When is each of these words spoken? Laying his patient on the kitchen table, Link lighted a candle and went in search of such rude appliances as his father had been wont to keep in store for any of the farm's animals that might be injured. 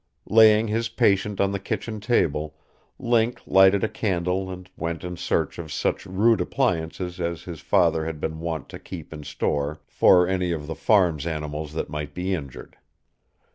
Laying 0.31 0.67
his 0.67 0.89
patient 0.89 1.39
on 1.39 1.51
the 1.51 1.59
kitchen 1.59 1.99
table, 1.99 2.55
Link 2.97 3.39
lighted 3.45 3.83
a 3.83 3.87
candle 3.87 4.49
and 4.49 4.67
went 4.75 5.03
in 5.03 5.15
search 5.15 5.59
of 5.59 5.71
such 5.71 6.07
rude 6.07 6.41
appliances 6.41 7.19
as 7.21 7.43
his 7.43 7.59
father 7.59 8.05
had 8.07 8.19
been 8.19 8.39
wont 8.39 8.67
to 8.69 8.79
keep 8.79 9.13
in 9.13 9.21
store 9.23 9.79
for 9.85 10.27
any 10.27 10.51
of 10.53 10.65
the 10.65 10.73
farm's 10.73 11.27
animals 11.27 11.73
that 11.73 11.87
might 11.91 12.15
be 12.15 12.33
injured. 12.33 12.77